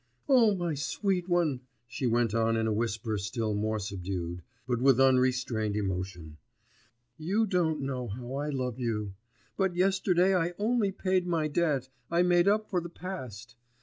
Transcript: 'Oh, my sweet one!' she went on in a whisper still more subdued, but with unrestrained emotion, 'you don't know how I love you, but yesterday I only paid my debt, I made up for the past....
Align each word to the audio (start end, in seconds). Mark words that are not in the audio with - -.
'Oh, 0.27 0.55
my 0.55 0.73
sweet 0.73 1.29
one!' 1.29 1.61
she 1.85 2.07
went 2.07 2.33
on 2.33 2.57
in 2.57 2.65
a 2.65 2.73
whisper 2.73 3.19
still 3.19 3.53
more 3.53 3.77
subdued, 3.77 4.41
but 4.65 4.81
with 4.81 4.99
unrestrained 4.99 5.75
emotion, 5.75 6.37
'you 7.19 7.45
don't 7.45 7.81
know 7.81 8.07
how 8.07 8.33
I 8.33 8.49
love 8.49 8.79
you, 8.79 9.13
but 9.57 9.75
yesterday 9.75 10.35
I 10.35 10.55
only 10.57 10.91
paid 10.91 11.27
my 11.27 11.47
debt, 11.47 11.89
I 12.09 12.23
made 12.23 12.47
up 12.47 12.67
for 12.67 12.81
the 12.81 12.89
past.... 12.89 13.53